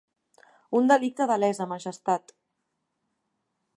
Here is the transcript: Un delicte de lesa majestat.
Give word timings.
Un 0.79 0.87
delicte 0.91 1.27
de 1.31 1.37
lesa 1.43 1.67
majestat. 1.75 2.35